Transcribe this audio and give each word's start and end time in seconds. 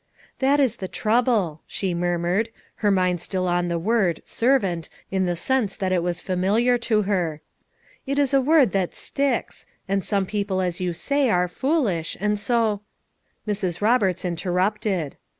"That 0.39 0.59
is 0.59 0.77
the 0.77 0.87
trouble," 0.87 1.61
she 1.67 1.93
murmured, 1.93 2.49
her 2.77 2.89
mind 2.89 3.21
still 3.21 3.47
on 3.47 3.67
the 3.67 3.77
word 3.77 4.23
"servant" 4.25 4.89
in 5.11 5.27
the 5.27 5.35
sense 5.35 5.77
that 5.77 5.91
it 5.91 6.01
was 6.01 6.21
familiar 6.21 6.79
to 6.79 7.03
her— 7.03 7.39
"It 8.07 8.17
is 8.17 8.33
a 8.33 8.41
word 8.41 8.71
that 8.71 8.95
sticks; 8.95 9.67
and 9.87 10.03
some 10.03 10.25
people 10.25 10.59
as 10.59 10.81
you 10.81 10.91
say 10.91 11.29
are 11.29 11.47
fool 11.47 11.85
ish, 11.85 12.17
and 12.19 12.39
so 12.39 12.81
—"Mrs* 13.47 13.79
Roberts 13.79 14.25
interrupted. 14.25 15.17